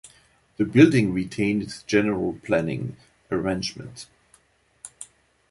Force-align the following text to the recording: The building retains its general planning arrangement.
The 0.57 0.65
building 0.65 1.13
retains 1.13 1.61
its 1.61 1.83
general 1.83 2.39
planning 2.43 2.97
arrangement. 3.29 4.07